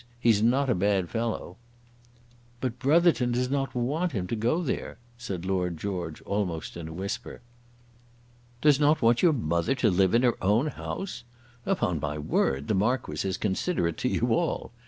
He's 0.19 0.41
not 0.41 0.67
a 0.67 0.73
bad 0.73 1.09
fellow." 1.11 1.57
"But 2.59 2.79
Brotherton 2.79 3.33
does 3.33 3.51
not 3.51 3.75
want 3.75 4.13
them 4.13 4.25
to 4.29 4.35
go 4.35 4.63
there," 4.63 4.97
said 5.15 5.45
Lord 5.45 5.77
George, 5.77 6.23
almost 6.23 6.75
in 6.75 6.87
a 6.87 6.91
whisper. 6.93 7.39
"Does 8.61 8.79
not 8.79 9.03
want 9.03 9.21
your 9.21 9.31
mother 9.33 9.75
to 9.75 9.91
live 9.91 10.15
in 10.15 10.23
her 10.23 10.43
own 10.43 10.65
house! 10.69 11.23
Upon 11.67 11.99
my 11.99 12.17
word 12.17 12.67
the 12.67 12.73
Marquis 12.73 13.27
is 13.29 13.37
considerate 13.37 13.97
to 13.97 14.09
you 14.09 14.33
all! 14.33 14.71